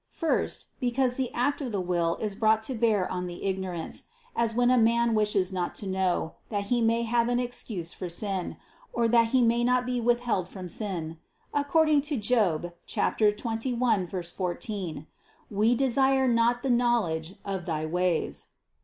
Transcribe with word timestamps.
First, 0.09 0.69
because 0.79 1.13
the 1.13 1.31
act 1.31 1.61
of 1.61 1.71
the 1.71 1.79
will 1.79 2.15
is 2.15 2.33
brought 2.33 2.63
to 2.63 2.73
bear 2.73 3.07
on 3.11 3.27
the 3.27 3.45
ignorance: 3.45 4.05
as 4.35 4.55
when 4.55 4.71
a 4.71 4.77
man 4.79 5.13
wishes 5.13 5.53
not 5.53 5.75
to 5.75 5.85
know, 5.85 6.33
that 6.49 6.63
he 6.73 6.81
may 6.81 7.03
have 7.03 7.29
an 7.29 7.39
excuse 7.39 7.93
for 7.93 8.09
sin, 8.09 8.57
or 8.93 9.07
that 9.07 9.27
he 9.27 9.43
may 9.43 9.63
not 9.63 9.85
be 9.85 10.01
withheld 10.01 10.49
from 10.49 10.67
sin; 10.67 11.19
according 11.53 12.01
to 12.01 12.17
Job 12.17 12.73
21:14: 12.87 15.05
"We 15.51 15.75
desire 15.75 16.27
not 16.27 16.63
the 16.63 16.71
knowledge 16.71 17.35
of 17.45 17.67
Thy 17.67 17.85
ways." 17.85 18.47